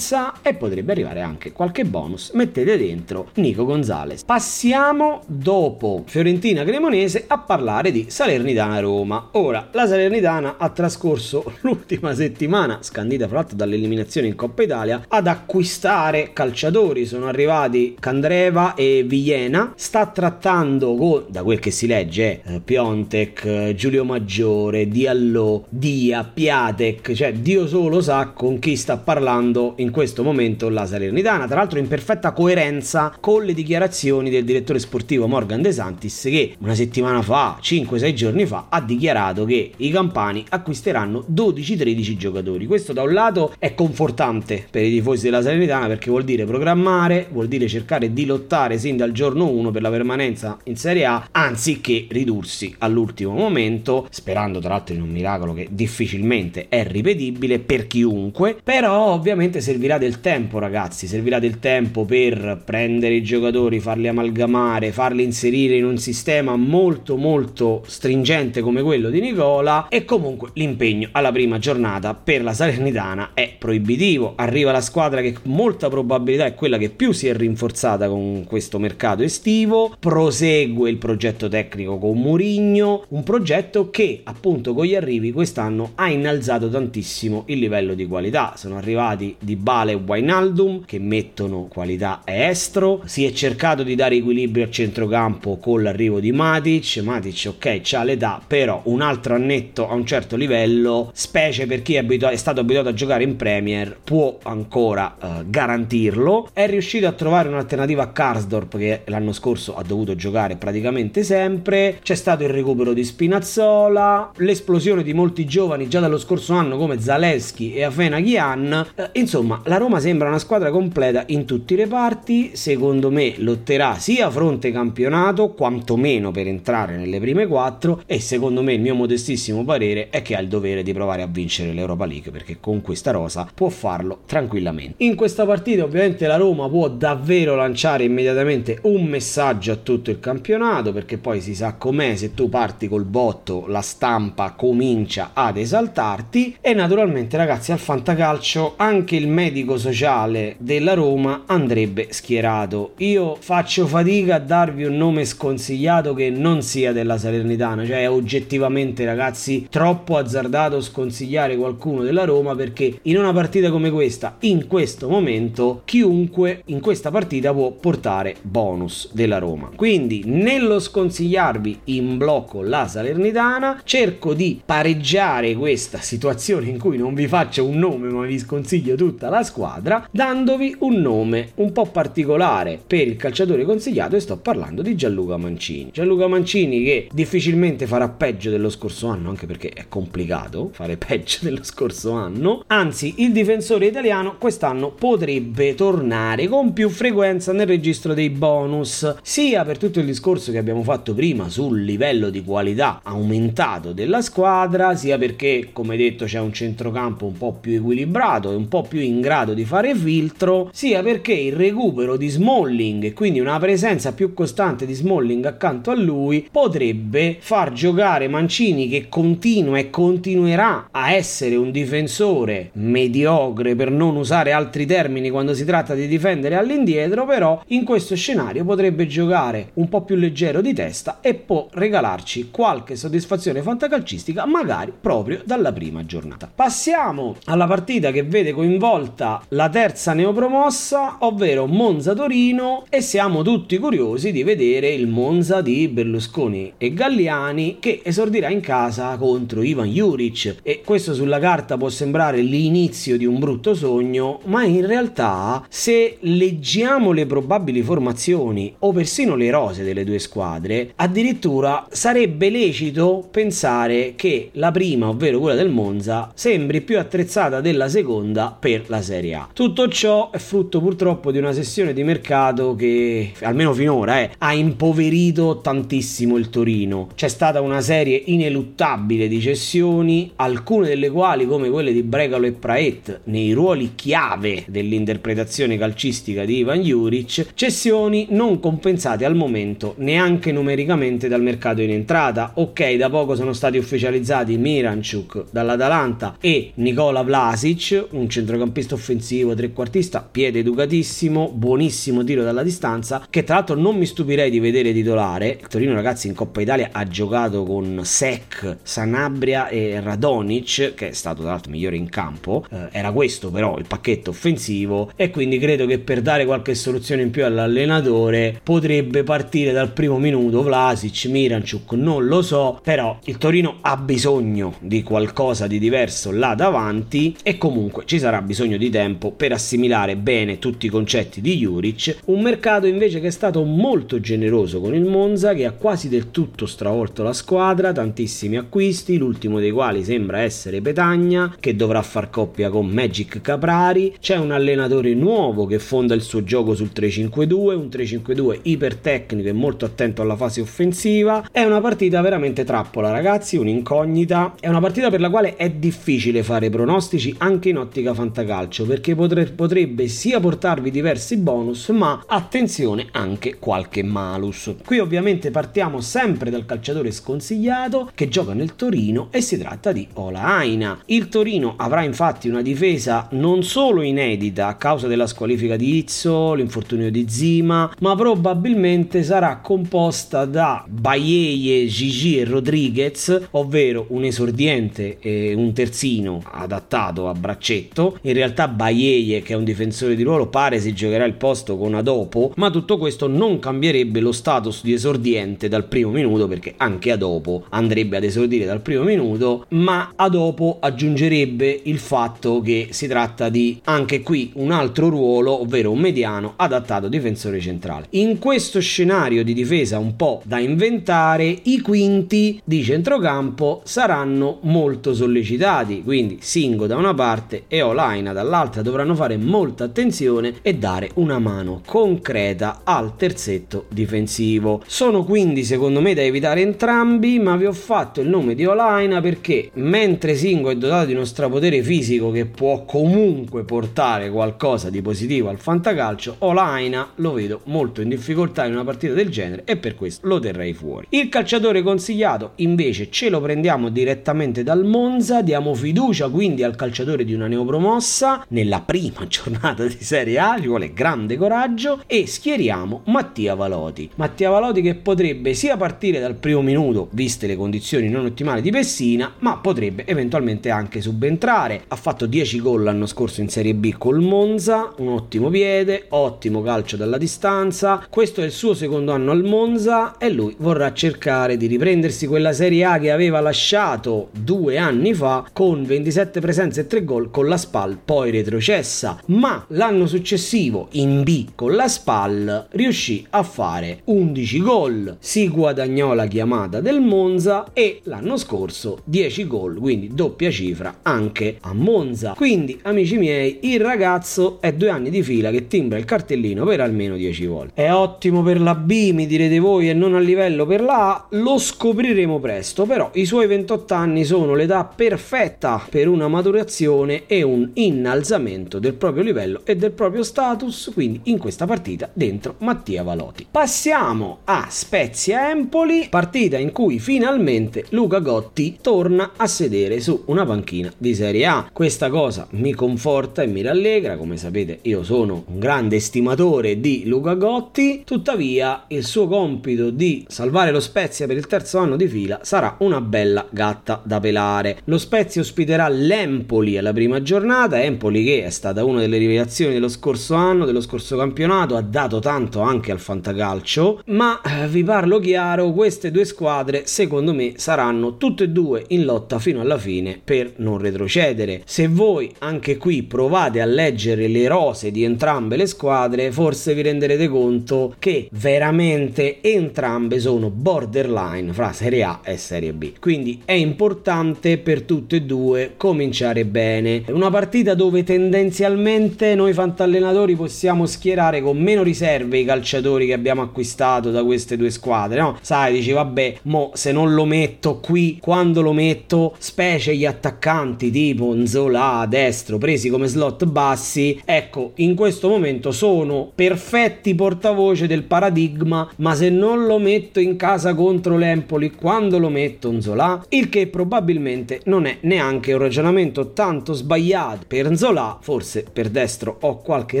[0.40, 2.30] e potrebbe arrivare anche qualche bonus.
[2.30, 4.24] Mettete dentro Nico Gonzalez.
[4.24, 9.28] Passiamo dopo Fiorentina Cremonese a parlare di Salernitana Roma.
[9.32, 15.26] Ora, la Salernitana ha trascorso l'ultima settimana, scandita fra l'altro dall'eliminazione in Coppa Italia, ad
[15.26, 17.04] acquistare calciatori.
[17.04, 19.74] Sono arrivati Candreva e Villena.
[19.76, 27.12] Sta trattando con, da quel che si legge, eh, Piontek, Giulio Maggiore, Diallo, Dia, Piatek,
[27.12, 31.46] cioè Dio solo sa con chi sta parlando in questo momento la Salernitana.
[31.46, 36.54] Tra l'altro in perfetta coerenza con le dichiarazioni del direttore sportivo Morgan De Santis che
[36.60, 42.66] una settimana fa, 5-6 giorni fa, ha dichiarato che i campani acquisteranno 12-13 giocatori.
[42.66, 47.28] Questo da un lato è confortante per i tifosi della Salernitana perché vuol dire programmare,
[47.30, 51.28] vuol dire cercare di lottare sin dal giorno 1 per la permanenza in Serie A,
[51.30, 57.86] anziché ridursi all'ultimo momento, sperando tra l'altro in un miracolo che difficilmente è ripetibile per
[57.86, 64.08] chiunque, però ovviamente servirà del tempo ragazzi, servirà del tempo per prendere i giocatori, farli
[64.08, 70.50] amalgamare, farli inserire in un sistema molto molto stringente come quello di Nicola e comunque
[70.54, 74.34] l'impegno alla prima giornata per la Salernitana è proibitivo.
[74.36, 78.78] Arriva la squadra che molta probabilità è quella che più si è rinforzata con questo
[78.78, 85.32] mercato estivo, prosegue il progetto tecnico con Murigno, un progetto che appunto con gli arrivi
[85.32, 88.54] quest'anno ha innalzato tantissimo il livello di qualità.
[88.56, 94.16] Sono arrivati di Bale e Wainaldum che mettono qualità estro, si è cercato di dare
[94.16, 99.88] equilibrio a centrocampo con l'arrivo di Matic, Matic ok c'ha l'età però un altro annetto
[99.88, 103.36] a un certo livello, specie per chi è, abitu- è stato abituato a giocare in
[103.36, 109.76] Premier, può ancora uh, garantirlo, è riuscito a trovare un'alternativa a Karsdorp che l'anno scorso
[109.76, 115.88] ha dovuto giocare praticamente sempre, c'è stato il recupero di Spinazzola, l'esplosione di molti giovani
[115.88, 120.38] già dallo scorso anno come Zaleschi e Afena Ghian, uh, insomma la Roma sembra una
[120.38, 126.96] squadra completa in tutti i reparti, secondo me lotterà sia fronte campionato, quantomeno per entrare
[126.96, 130.84] nelle prime quattro e secondo me il mio modestissimo parere è che ha il dovere
[130.84, 135.02] di provare a vincere l'Europa League perché con questa rosa può farlo tranquillamente.
[135.02, 140.20] In questa partita ovviamente la Roma può davvero lanciare immediatamente un messaggio a tutto il
[140.20, 145.56] campionato perché poi si sa com'è se tu parti col botto la stampa comincia ad
[145.56, 148.74] esaltarti e naturalmente ragazzi al fantacalcio
[149.16, 152.92] anche il medico sociale della Roma andrebbe schierato.
[152.98, 158.10] Io faccio fatica a darvi un nome sconsigliato che non sia della Salernitana, cioè è
[158.10, 164.66] oggettivamente ragazzi troppo azzardato sconsigliare qualcuno della Roma perché in una partita come questa, in
[164.66, 169.70] questo momento, chiunque in questa partita può portare bonus della Roma.
[169.74, 177.14] Quindi nello sconsigliarvi in blocco la Salernitana, cerco di pareggiare questa situazione in cui non
[177.14, 181.86] vi faccio un nome ma vi sconsiglio tutta la squadra, dandovi un nome un po'
[181.86, 185.90] particolare per il calciatore consigliato e sto parlando di Gianluca Mancini.
[185.92, 191.38] Gianluca Mancini che difficilmente farà peggio dello scorso anno, anche perché è complicato fare peggio
[191.42, 192.64] dello scorso anno.
[192.66, 199.64] Anzi, il difensore italiano quest'anno potrebbe tornare con più frequenza nel registro dei bonus, sia
[199.64, 204.96] per tutto il discorso che abbiamo fatto prima sul livello di qualità aumentato della squadra,
[204.96, 208.95] sia perché, come detto, c'è un centrocampo un po' più equilibrato e un po' più
[209.00, 214.12] in grado di fare filtro, sia perché il recupero di Smalling e quindi una presenza
[214.12, 220.88] più costante di Smalling accanto a lui potrebbe far giocare Mancini che continua e continuerà
[220.90, 226.56] a essere un difensore mediocre per non usare altri termini quando si tratta di difendere
[226.56, 231.68] all'indietro, però in questo scenario potrebbe giocare un po' più leggero di testa e può
[231.70, 236.50] regalarci qualche soddisfazione fantacalcistica magari proprio dalla prima giornata.
[236.52, 238.52] Passiamo alla partita che vede
[238.86, 245.88] coinvolta la terza neopromossa, ovvero Monza-Torino e siamo tutti curiosi di vedere il Monza di
[245.88, 250.58] Berlusconi e Galliani che esordirà in casa contro Ivan Juric.
[250.62, 256.18] E questo sulla carta può sembrare l'inizio di un brutto sogno, ma in realtà se
[256.20, 264.12] leggiamo le probabili formazioni o persino le rose delle due squadre, addirittura sarebbe lecito pensare
[264.14, 269.34] che la prima, ovvero quella del Monza, sembri più attrezzata della seconda per la Serie
[269.34, 269.48] A.
[269.52, 274.52] Tutto ciò è frutto purtroppo di una sessione di mercato che almeno finora eh, ha
[274.52, 277.08] impoverito tantissimo il Torino.
[277.14, 282.52] C'è stata una serie ineluttabile di cessioni, alcune delle quali come quelle di Bregalo e
[282.52, 290.52] Praet nei ruoli chiave dell'interpretazione calcistica di Ivan Juric, cessioni non compensate al momento neanche
[290.52, 292.52] numericamente dal mercato in entrata.
[292.54, 300.26] Ok, da poco sono stati ufficializzati Miranchuk dall'Atalanta e Nicola Vlasic, un centrocampista offensivo trequartista,
[300.28, 305.58] piede educatissimo, buonissimo tiro dalla distanza, che tra l'altro non mi stupirei di vedere titolare.
[305.60, 311.12] Il Torino ragazzi in Coppa Italia ha giocato con Sec, Sanabria e Radonic, che è
[311.12, 312.64] stato tra l'altro migliore in campo.
[312.70, 317.22] Eh, era questo però il pacchetto offensivo e quindi credo che per dare qualche soluzione
[317.22, 323.38] in più all'allenatore potrebbe partire dal primo minuto Vlasic, Miranchuk, non lo so, però il
[323.38, 328.88] Torino ha bisogno di qualcosa di diverso là davanti e comunque ci sarà bisogno di
[328.88, 333.62] tempo per assimilare bene tutti i concetti di Juric, un mercato invece che è stato
[333.64, 339.18] molto generoso con il Monza che ha quasi del tutto stravolto la squadra, tantissimi acquisti,
[339.18, 344.52] l'ultimo dei quali sembra essere Petagna che dovrà far coppia con Magic Caprari, c'è un
[344.52, 350.22] allenatore nuovo che fonda il suo gioco sul 3-5-2, un 3-5-2 ipertecnico e molto attento
[350.22, 355.30] alla fase offensiva, è una partita veramente trappola ragazzi, un'incognita, è una partita per la
[355.30, 361.88] quale è difficile fare pronostici anche in ottica fantacalcio perché potrebbe sia portarvi diversi bonus
[361.88, 364.74] ma attenzione anche qualche malus.
[364.84, 370.06] Qui ovviamente partiamo sempre dal calciatore sconsigliato che gioca nel Torino e si tratta di
[370.14, 371.00] Ola Aina.
[371.06, 376.52] Il Torino avrà infatti una difesa non solo inedita a causa della squalifica di Izzo,
[376.54, 385.18] l'infortunio di Zima, ma probabilmente sarà composta da Baieie, Gigi e Rodriguez, ovvero un esordiente
[385.20, 390.48] e un terzino adattato a braccetto In realtà Baieie, che è un difensore di ruolo,
[390.48, 394.92] pare si giocherà il posto con Adopo, ma tutto questo non cambierebbe lo status di
[394.92, 400.78] esordiente dal primo minuto perché anche Adopo andrebbe ad esordire dal primo minuto, ma Adopo
[400.80, 406.54] aggiungerebbe il fatto che si tratta di anche qui un altro ruolo, ovvero un mediano
[406.56, 408.06] adattato difensore centrale.
[408.10, 415.14] In questo scenario di difesa un po' da inventare, i quinti di centrocampo saranno molto
[415.14, 417.82] sollecitati, quindi Singo da una parte e
[418.16, 424.82] Olaina dall'altra dovranno fare molta attenzione e dare una mano concreta al terzetto difensivo.
[424.86, 429.20] Sono quindi secondo me da evitare entrambi, ma vi ho fatto il nome di Olaina
[429.20, 435.02] perché mentre Singo è dotato di uno strapotere fisico che può comunque portare qualcosa di
[435.02, 439.76] positivo al fantacalcio, Olaina lo vedo molto in difficoltà in una partita del genere e
[439.76, 441.06] per questo lo terrei fuori.
[441.10, 447.24] Il calciatore consigliato invece ce lo prendiamo direttamente dal Monza, diamo fiducia quindi al calciatore
[447.24, 448.05] di una neopromossa
[448.50, 454.08] nella prima giornata di Serie A, ci vuole grande coraggio e schieriamo Mattia Valoti.
[454.14, 458.70] Mattia Valoti che potrebbe sia partire dal primo minuto, viste le condizioni non ottimali di
[458.70, 461.82] Pessina, ma potrebbe eventualmente anche subentrare.
[461.88, 466.62] Ha fatto 10 gol l'anno scorso in Serie B col Monza, un ottimo piede, ottimo
[466.62, 468.06] calcio dalla distanza.
[468.08, 472.52] Questo è il suo secondo anno al Monza e lui vorrà cercare di riprendersi quella
[472.52, 477.48] Serie A che aveva lasciato due anni fa con 27 presenze e 3 gol con
[477.48, 477.56] la
[478.04, 479.20] Poi retrocessa.
[479.26, 485.16] Ma l'anno successivo in B con la Spal riuscì a fare 11 gol.
[485.18, 491.58] Si guadagnò la chiamata del Monza e l'anno scorso 10 gol, quindi doppia cifra anche
[491.60, 492.34] a Monza.
[492.36, 496.80] Quindi, amici miei, il ragazzo è due anni di fila che timbra il cartellino per
[496.80, 497.82] almeno 10 volte.
[497.82, 501.26] È ottimo per la B, mi direte voi, e non a livello per la A,
[501.30, 507.42] lo scopriremo presto, però i suoi 28 anni sono l'età perfetta per una maturazione e
[507.42, 513.02] un innalzamento del proprio livello e del proprio status, quindi in questa partita dentro Mattia
[513.02, 513.46] Valoti.
[513.50, 520.44] Passiamo a Spezia Empoli, partita in cui finalmente Luca Gotti torna a sedere su una
[520.44, 521.70] panchina di Serie A.
[521.72, 527.04] Questa cosa mi conforta e mi rallegra, come sapete io sono un grande estimatore di
[527.06, 532.06] Luca Gotti, tuttavia il suo compito di salvare lo Spezia per il terzo anno di
[532.08, 534.78] fila sarà una bella gatta da pelare.
[534.84, 539.88] Lo Spezia ospiterà l'Empoli alla prima giornata, Empoli che è stata una delle rivelazioni dello
[539.88, 545.18] scorso anno, dello scorso campionato, ha dato tanto anche al fantacalcio, ma eh, vi parlo
[545.18, 550.20] chiaro, queste due squadre secondo me saranno tutte e due in lotta fino alla fine
[550.22, 551.62] per non retrocedere.
[551.64, 556.82] Se voi anche qui provate a leggere le rose di entrambe le squadre, forse vi
[556.82, 562.92] renderete conto che veramente entrambe sono borderline fra Serie A e Serie B.
[563.00, 567.02] Quindi è importante per tutte e due cominciare bene.
[567.08, 573.42] Una partita dove tendenzialmente noi fantallenatori possiamo schierare con meno riserve i calciatori che abbiamo
[573.42, 575.36] acquistato da queste due squadre, no?
[575.40, 580.90] Sai, dici vabbè, mo se non lo metto qui, quando lo metto, specie gli attaccanti
[580.90, 588.02] tipo Nzola destro presi come slot bassi, ecco, in questo momento sono perfetti portavoce del
[588.02, 593.48] paradigma, ma se non lo metto in casa contro l'Empoli, quando lo metto Nzola, il
[593.48, 599.58] che probabilmente non è neanche un ragionamento tanto sbagliato per Nzola, forse per destro ho
[599.58, 600.00] qualche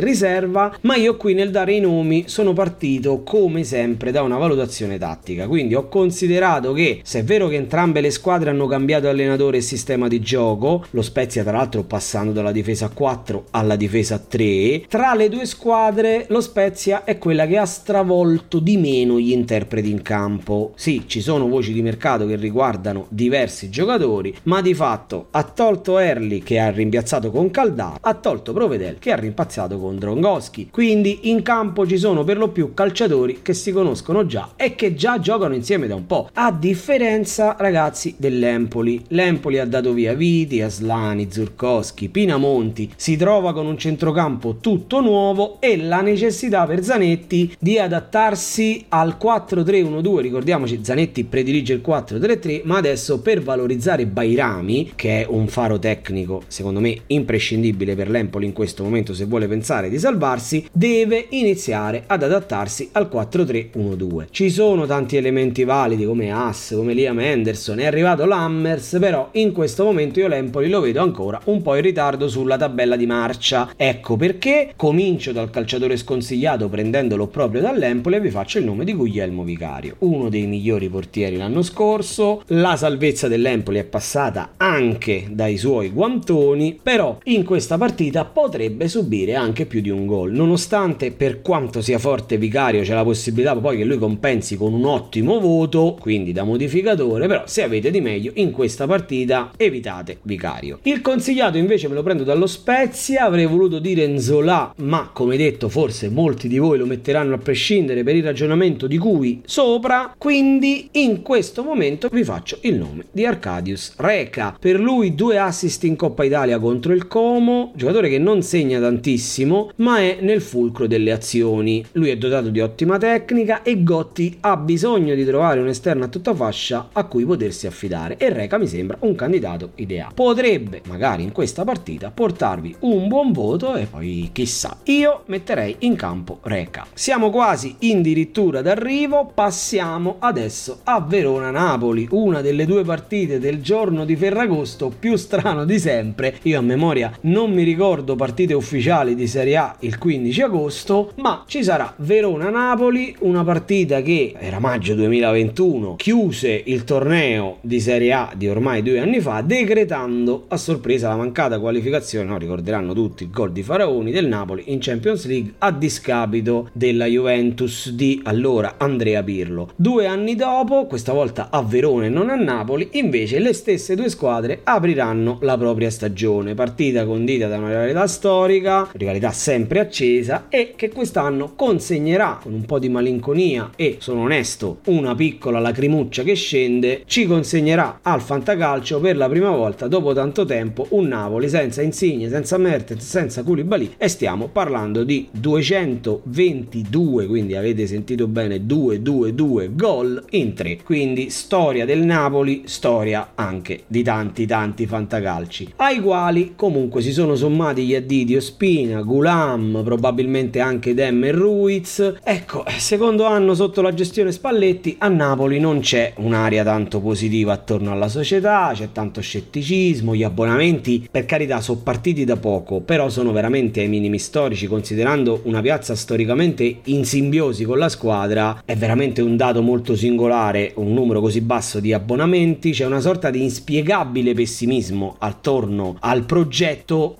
[0.00, 4.98] riserva, ma io qui nel dare i nomi sono partito come sempre da una valutazione
[4.98, 9.58] tattica, quindi ho considerato che se è vero che entrambe le squadre hanno cambiato allenatore
[9.58, 14.86] e sistema di gioco, lo Spezia tra l'altro passando dalla difesa 4 alla difesa 3,
[14.88, 19.90] tra le due squadre lo Spezia è quella che ha stravolto di meno gli interpreti
[19.90, 20.72] in campo.
[20.76, 25.98] Sì, ci sono voci di mercato che riguardano diversi giocatori, ma di fatto ha tolto
[25.98, 30.70] Erli che ha rimpiazzato con Caldà, ha tolto Provedel che ha rimpazzato con Drongoschi.
[30.70, 34.94] Quindi in campo ci sono per lo più calciatori che si conoscono già e che
[34.94, 36.30] già giocano insieme da un po'.
[36.32, 39.04] A differenza, ragazzi, dell'Empoli.
[39.08, 45.60] L'Empoli ha dato via Viti, Aslani, Zurkowski, Pinamonti, si trova con un centrocampo tutto nuovo
[45.60, 50.20] e la necessità per Zanetti di adattarsi al 4-3-1-2.
[50.20, 56.42] Ricordiamoci, Zanetti predilige il 4-3-3, ma adesso per valorizzare Bairami, che è un faro tecnico,
[56.46, 62.04] secondo me imprescindibile per l'Empoli in questo momento se vuole pensare di salvarsi, deve iniziare
[62.06, 64.26] ad adattarsi al 4-3-1-2.
[64.30, 69.52] Ci sono tanti elementi validi come Haas, come Liam Henderson, è arrivato l'Hammers, però in
[69.52, 73.72] questo momento io l'Empoli lo vedo ancora un po' in ritardo sulla tabella di marcia.
[73.76, 78.94] Ecco perché comincio dal calciatore sconsigliato prendendolo proprio dall'Empoli e vi faccio il nome di
[78.94, 82.42] Guglielmo Vicario, uno dei migliori portieri l'anno scorso.
[82.48, 89.34] La salvezza dell'Empoli è passata anche dai suoi guantoni, però in questa partita potrebbe subire
[89.34, 93.76] anche più di un gol, nonostante per quanto sia forte Vicario c'è la possibilità poi
[93.76, 98.32] che lui compensi con un ottimo voto, quindi da modificatore, però se avete di meglio
[98.34, 100.78] in questa partita evitate Vicario.
[100.82, 105.68] Il consigliato invece me lo prendo dallo Spezia, avrei voluto dire Nzola, ma come detto
[105.68, 110.88] forse molti di voi lo metteranno a prescindere per il ragionamento di cui sopra, quindi
[110.92, 114.56] in questo momento vi faccio il nome di Arcadius Reca.
[114.58, 119.72] Per lui due assist in Coppa Italia contro il Como, giocatore che non segna tantissimo,
[119.76, 121.84] ma è nel fulcro delle azioni.
[121.92, 126.08] Lui è dotato di ottima tecnica e Gotti ha bisogno di trovare un esterno a
[126.08, 130.14] tutta fascia a cui potersi affidare e Reca mi sembra un candidato ideale.
[130.14, 134.78] Potrebbe magari in questa partita portarvi un buon voto e poi chissà.
[134.84, 136.86] Io metterei in campo Reca.
[136.94, 144.16] Siamo quasi addirittura d'arrivo, passiamo adesso a Verona-Napoli, una delle due partite del giorno di
[144.16, 146.36] Ferragosto più strano di sempre.
[146.42, 151.44] Io a memoria non mi ricordo partite ufficiali di Serie A il 15 agosto, ma
[151.46, 158.32] ci sarà Verona-Napoli, una partita che era maggio 2021, chiuse il torneo di Serie A
[158.34, 163.30] di ormai due anni fa, decretando a sorpresa la mancata qualificazione, no, ricorderanno tutti il
[163.30, 169.22] gol di Faraoni del Napoli in Champions League a discapito della Juventus di allora Andrea
[169.22, 169.70] Pirlo.
[169.76, 174.08] Due anni dopo, questa volta a Verona e non a Napoli, invece le stesse due
[174.08, 180.74] squadre apriranno la propria stagione, partita condita da una rivalità storica, rivalità sempre accesa e
[180.76, 186.34] che quest'anno consegnerà con un po' di malinconia e sono onesto una piccola lacrimuccia che
[186.34, 191.82] scende, ci consegnerà al fantacalcio per la prima volta dopo tanto tempo un Napoli senza
[191.82, 199.74] Insigne, senza Mertens, senza Koulibaly e stiamo parlando di 222, quindi avete sentito bene 2-2-2
[199.74, 206.52] gol in 3 quindi storia del Napoli storia anche di tanti tanti fantacalci ai quali
[206.54, 212.14] comunque si sono sommati gli addii di Ospina Gulam probabilmente anche Dem e Ruiz.
[212.22, 217.92] Ecco secondo anno sotto la gestione Spalletti a Napoli non c'è un'aria tanto positiva attorno
[217.92, 223.32] alla società c'è tanto scetticismo gli abbonamenti per carità sono partiti da poco però sono
[223.32, 228.62] veramente ai minimi storici considerando una piazza storicamente in simbiosi con la squadra.
[228.64, 233.30] È veramente un dato molto singolare, un numero così basso di abbonamenti, c'è una sorta
[233.30, 236.55] di inspiegabile pessimismo attorno al progetto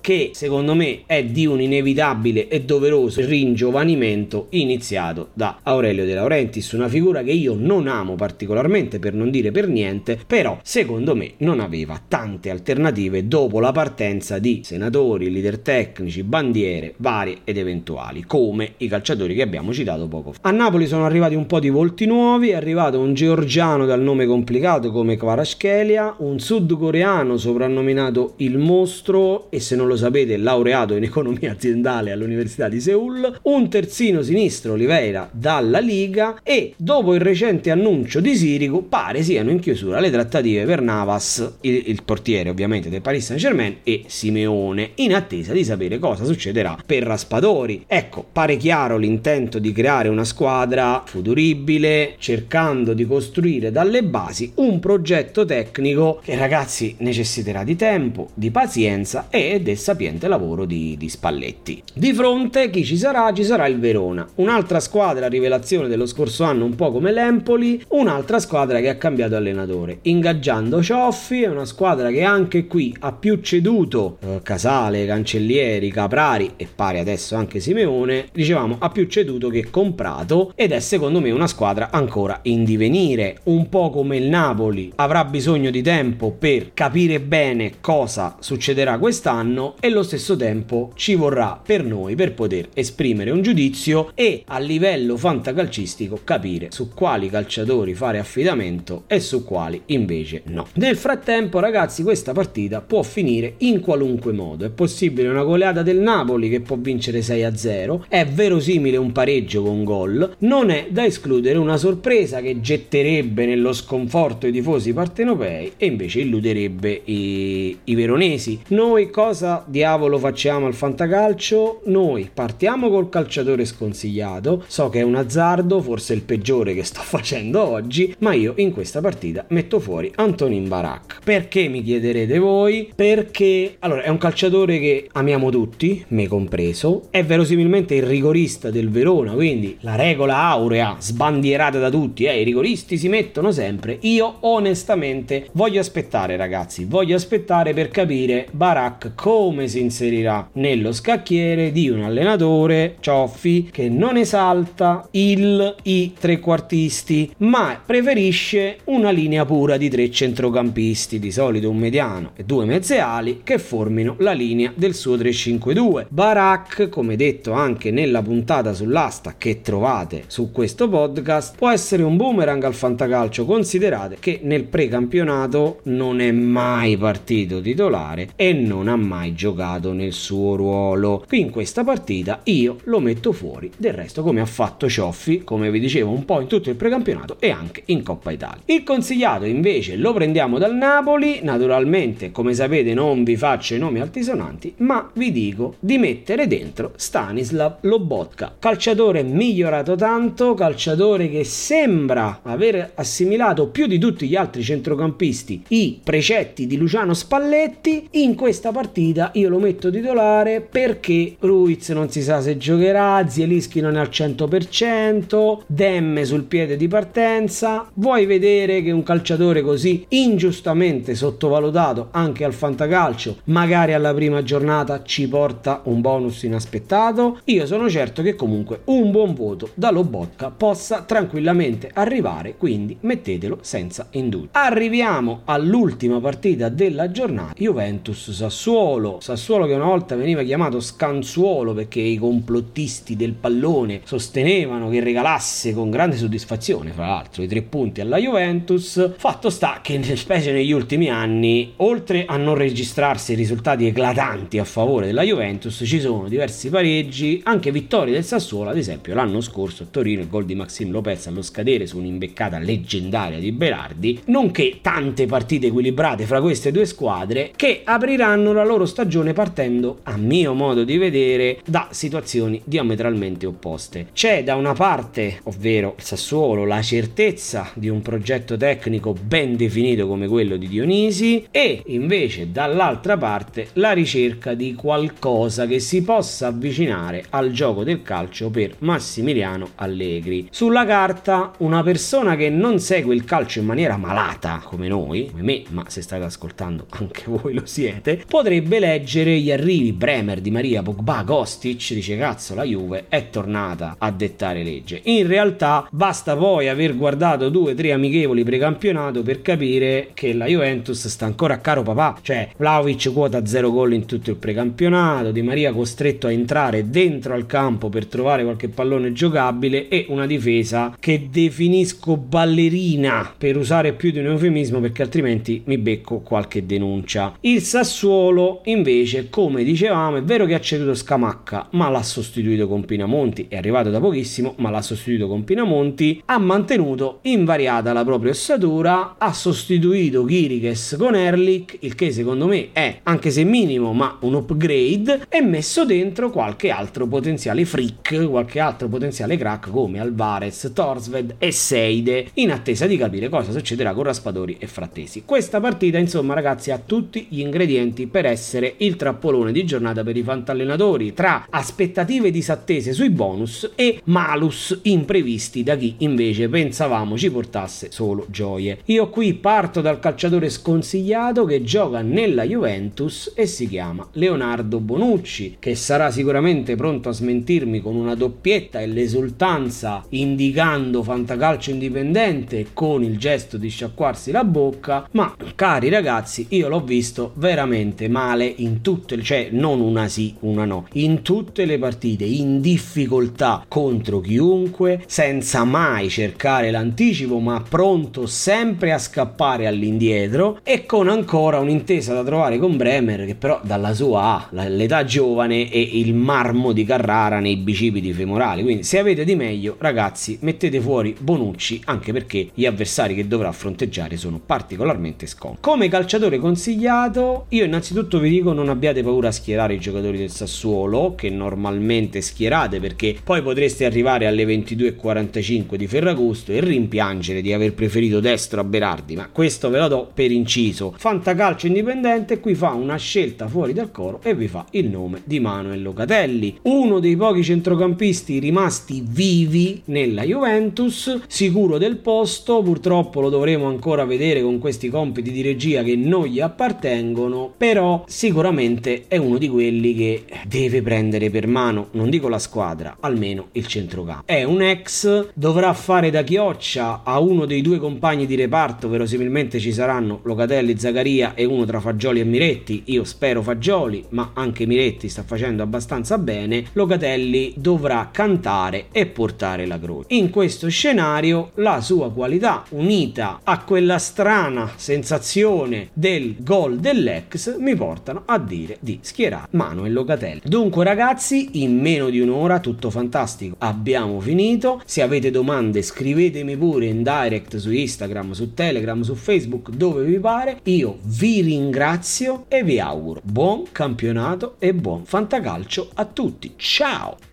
[0.01, 6.71] che secondo me è di un inevitabile e doveroso ringiovanimento iniziato da Aurelio De Laurentiis,
[6.71, 11.33] una figura che io non amo particolarmente per non dire per niente, però secondo me
[11.37, 18.23] non aveva tante alternative dopo la partenza di senatori, leader tecnici, bandiere varie ed eventuali,
[18.23, 20.39] come i calciatori che abbiamo citato poco fa.
[20.41, 24.25] A Napoli sono arrivati un po' di volti nuovi, è arrivato un georgiano dal nome
[24.25, 31.03] complicato come Kvarashkelia, un sudcoreano soprannominato il mostro e se non lo sapete laureato in
[31.03, 37.71] economia aziendale all'Università di Seoul, un terzino sinistro Oliveira dalla Liga e dopo il recente
[37.71, 42.89] annuncio di Sirigu pare siano in chiusura le trattative per Navas, il, il portiere ovviamente
[42.89, 47.83] del Paris Saint Germain e Simeone, in attesa di sapere cosa succederà per Raspadori.
[47.87, 54.79] Ecco, pare chiaro l'intento di creare una squadra futuribile, cercando di costruire dalle basi un
[54.79, 61.09] progetto tecnico che ragazzi necessiterà di tempo, di pazienza e del sapiente lavoro di, di
[61.09, 61.83] Spalletti.
[61.93, 63.33] Di fronte chi ci sarà?
[63.33, 68.39] Ci sarà il Verona, un'altra squadra rivelazione dello scorso anno un po' come l'Empoli, un'altra
[68.39, 73.39] squadra che ha cambiato allenatore, ingaggiando Cioffi, è una squadra che anche qui ha più
[73.41, 79.69] ceduto eh, Casale, Cancellieri, Caprari e pare adesso anche Simeone, dicevamo ha più ceduto che
[79.69, 84.91] comprato ed è secondo me una squadra ancora in divenire, un po' come il Napoli
[84.95, 91.15] avrà bisogno di tempo per capire bene cosa succederà quest'anno e allo stesso tempo ci
[91.15, 97.29] vorrà per noi per poter esprimere un giudizio e a livello fantacalcistico capire su quali
[97.29, 100.67] calciatori fare affidamento e su quali invece no.
[100.73, 105.99] Nel frattempo ragazzi questa partita può finire in qualunque modo, è possibile una goleata del
[105.99, 110.87] Napoli che può vincere 6 a 0, è verosimile un pareggio con gol, non è
[110.89, 117.77] da escludere una sorpresa che getterebbe nello sconforto i tifosi partenopei e invece illuderebbe i,
[117.85, 118.59] i veronesi.
[118.67, 121.81] Noi cosa diavolo facciamo al fantacalcio?
[121.85, 127.01] Noi partiamo col calciatore sconsigliato, so che è un azzardo, forse il peggiore che sto
[127.05, 131.19] facendo oggi, ma io in questa partita metto fuori Antonin Barak.
[131.23, 132.91] Perché mi chiederete voi?
[132.93, 138.89] Perché allora è un calciatore che amiamo tutti, me compreso, è verosimilmente il rigorista del
[138.89, 143.97] Verona, quindi la regola aurea sbandierata da tutti, eh, i rigoristi si mettono sempre.
[144.01, 150.93] Io onestamente voglio aspettare, ragazzi, voglio aspettare per capire Barak Barak come si inserirà nello
[150.93, 159.45] scacchiere di un allenatore, Cioffi, che non esalta il, i trequartisti, ma preferisce una linea
[159.45, 164.31] pura di tre centrocampisti, di solito un mediano e due mezze ali, che formino la
[164.31, 166.05] linea del suo 3-5-2.
[166.07, 172.15] Barak, come detto anche nella puntata sull'asta che trovate su questo podcast, può essere un
[172.15, 178.95] boomerang al fantacalcio, considerate che nel precampionato non è mai partito titolare e non ha
[178.95, 181.23] mai giocato nel suo ruolo.
[181.27, 185.71] Qui in questa partita io lo metto fuori del resto come ha fatto Cioffi, come
[185.71, 188.61] vi dicevo un po' in tutto il precampionato e anche in Coppa Italia.
[188.65, 193.99] Il consigliato invece lo prendiamo dal Napoli, naturalmente come sapete non vi faccio i nomi
[193.99, 202.41] altisonanti, ma vi dico di mettere dentro Stanislav Lobotka, calciatore migliorato tanto, calciatore che sembra
[202.43, 208.66] aver assimilato più di tutti gli altri centrocampisti i precetti di Luciano Spalletti, in questa
[208.71, 213.99] partita io lo metto titolare perché Ruiz non si sa se giocherà, Zielischi non è
[213.99, 222.09] al 100%, Demme sul piede di partenza, vuoi vedere che un calciatore così ingiustamente sottovalutato
[222.11, 227.39] anche al fantacalcio, magari alla prima giornata ci porta un bonus inaspettato?
[227.45, 233.59] Io sono certo che comunque un buon voto da Lobotka possa tranquillamente arrivare, quindi mettetelo
[233.61, 234.49] senza indugio.
[234.51, 241.99] Arriviamo all'ultima partita della giornata, Juventus Sassuolo, Sassuolo che una volta veniva chiamato Scanzuolo perché
[241.99, 247.99] i complottisti del pallone sostenevano che regalasse con grande soddisfazione, fra l'altro, i tre punti
[247.99, 249.15] alla Juventus.
[249.17, 255.07] Fatto sta che, specie negli ultimi anni, oltre a non registrarsi risultati eclatanti a favore
[255.07, 259.87] della Juventus, ci sono diversi pareggi, anche vittorie del Sassuolo, ad esempio l'anno scorso a
[259.91, 265.25] Torino il gol di Maxime Lopez allo scadere su un'imbeccata leggendaria di Berardi, nonché tante
[265.25, 270.83] partite equilibrate fra queste due squadre che apriranno la loro stagione partendo, a mio modo
[270.83, 274.07] di vedere, da situazioni diametralmente opposte.
[274.13, 280.07] C'è da una parte, ovvero il Sassuolo, la certezza di un progetto tecnico ben definito
[280.07, 286.47] come quello di Dionisi e invece dall'altra parte la ricerca di qualcosa che si possa
[286.47, 290.47] avvicinare al gioco del calcio per Massimiliano Allegri.
[290.51, 295.41] Sulla carta una persona che non segue il calcio in maniera malata come noi, come
[295.41, 300.51] me, ma se state ascoltando anche voi lo siete, potrebbe leggere gli arrivi Bremer, Di
[300.51, 304.99] Maria, Pogba, Kostic, dice cazzo la Juve è tornata a dettare legge.
[305.05, 310.45] In realtà basta poi aver guardato due o tre amichevoli precampionato per capire che la
[310.45, 315.31] Juventus sta ancora a caro papà, cioè Vlaovic quota 0 gol in tutto il precampionato,
[315.31, 320.25] Di Maria costretto a entrare dentro al campo per trovare qualche pallone giocabile e una
[320.25, 326.65] difesa che definisco ballerina per usare più di un eufemismo perché altrimenti mi becco qualche
[326.65, 327.37] denuncia.
[327.41, 328.16] Il Sassuolo
[328.65, 333.57] invece, come dicevamo, è vero che ha ceduto Scamacca, ma l'ha sostituito con Pinamonti, è
[333.57, 339.33] arrivato da pochissimo, ma l'ha sostituito con Pinamonti, ha mantenuto invariata la propria ossatura, ha
[339.33, 345.25] sostituito Kirikes con Erlich, il che secondo me è, anche se minimo, ma un upgrade,
[345.29, 351.51] e messo dentro qualche altro potenziale freak, qualche altro potenziale crack come Alvarez, Torsved e
[351.51, 355.23] Seide, in attesa di capire cosa succederà con Raspadori e Frattesi.
[355.25, 360.17] Questa partita, insomma, ragazzi, ha tutti gli ingredienti per essere il trappolone di giornata per
[360.17, 367.31] i fantallenatori, tra aspettative disattese sui bonus e malus imprevisti da chi invece pensavamo ci
[367.31, 368.79] portasse solo gioie.
[368.85, 375.57] Io qui parto dal calciatore sconsigliato che gioca nella Juventus e si chiama Leonardo Bonucci,
[375.59, 383.03] che sarà sicuramente pronto a smentirmi con una doppietta e l'esultanza indicando fantacalcio indipendente con
[383.03, 388.81] il gesto di sciacquarsi la bocca, ma cari ragazzi, io l'ho visto veramente male in
[388.81, 395.03] tutte cioè non una sì, una no, in tutte le partite, in difficoltà contro chiunque,
[395.07, 402.23] senza mai cercare l'anticipo, ma pronto sempre a scappare all'indietro e con ancora un'intesa da
[402.23, 407.39] trovare con Bremer che però dalla sua ha l'età giovane e il marmo di Carrara
[407.39, 408.63] nei bicipiti femorali.
[408.63, 413.51] Quindi se avete di meglio, ragazzi, mettete fuori Bonucci anche perché gli avversari che dovrà
[413.51, 415.59] fronteggiare sono particolarmente scomodi.
[415.61, 420.29] Come calciatore consigliato, io innanzitutto vi dico non abbiate paura a schierare i giocatori del
[420.29, 427.53] Sassuolo che normalmente schierate perché poi potreste arrivare alle 22:45 di Ferragosto e rimpiangere di
[427.53, 430.93] aver preferito destro a Berardi, ma questo ve lo do per inciso.
[430.97, 435.39] Fantacalcio indipendente qui fa una scelta fuori dal coro e vi fa il nome di
[435.39, 443.29] Manuel Locatelli, uno dei pochi centrocampisti rimasti vivi nella Juventus, sicuro del posto, purtroppo lo
[443.29, 449.03] dovremo ancora vedere con questi compiti di regia che non gli appartengono, però però sicuramente
[449.07, 453.67] è uno di quelli che deve prendere per mano, non dico la squadra, almeno il
[453.67, 454.23] centrocampo.
[454.25, 459.59] È un ex, dovrà fare da chioccia a uno dei due compagni di reparto, verosimilmente
[459.59, 462.81] ci saranno Locatelli, Zaccaria e uno tra Fagioli e Miretti.
[462.85, 466.65] Io spero Fagioli, ma anche Miretti sta facendo abbastanza bene.
[466.73, 470.07] Locatelli dovrà cantare e portare la croce.
[470.15, 477.75] In questo scenario la sua qualità unita a quella strana sensazione del gol dell'ex mi
[477.75, 480.41] portano a dire di schierare Manuel Locatelli.
[480.45, 483.55] Dunque ragazzi, in meno di un'ora tutto fantastico.
[483.59, 484.81] Abbiamo finito.
[484.85, 490.17] Se avete domande scrivetemi pure in direct su Instagram, su Telegram, su Facebook, dove vi
[490.19, 490.59] pare.
[490.63, 496.53] Io vi ringrazio e vi auguro buon campionato e buon fantacalcio a tutti.
[496.55, 497.26] Ciao!